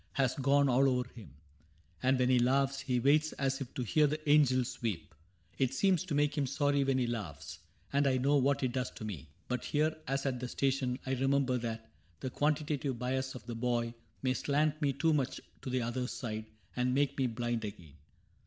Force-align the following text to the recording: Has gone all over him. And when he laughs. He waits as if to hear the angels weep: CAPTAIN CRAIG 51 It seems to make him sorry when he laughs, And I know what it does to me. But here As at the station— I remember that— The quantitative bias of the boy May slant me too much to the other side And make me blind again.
Has 0.13 0.33
gone 0.33 0.67
all 0.67 0.89
over 0.89 1.07
him. 1.13 1.35
And 2.01 2.17
when 2.17 2.29
he 2.29 2.39
laughs. 2.39 2.79
He 2.79 2.99
waits 2.99 3.33
as 3.33 3.61
if 3.61 3.71
to 3.75 3.83
hear 3.83 4.07
the 4.07 4.27
angels 4.27 4.81
weep: 4.81 5.09
CAPTAIN 5.09 5.09
CRAIG 5.09 5.69
51 5.69 5.69
It 5.69 5.73
seems 5.75 6.03
to 6.05 6.15
make 6.15 6.35
him 6.35 6.47
sorry 6.47 6.83
when 6.83 6.97
he 6.97 7.05
laughs, 7.05 7.59
And 7.93 8.07
I 8.07 8.17
know 8.17 8.35
what 8.37 8.63
it 8.63 8.71
does 8.71 8.89
to 8.89 9.05
me. 9.05 9.29
But 9.47 9.63
here 9.63 9.95
As 10.07 10.25
at 10.25 10.39
the 10.39 10.47
station— 10.47 10.97
I 11.05 11.13
remember 11.13 11.59
that— 11.59 11.87
The 12.21 12.31
quantitative 12.31 12.97
bias 12.97 13.35
of 13.35 13.45
the 13.45 13.53
boy 13.53 13.93
May 14.23 14.33
slant 14.33 14.81
me 14.81 14.91
too 14.91 15.13
much 15.13 15.39
to 15.61 15.69
the 15.69 15.83
other 15.83 16.07
side 16.07 16.45
And 16.75 16.95
make 16.95 17.15
me 17.19 17.27
blind 17.27 17.63
again. 17.63 17.93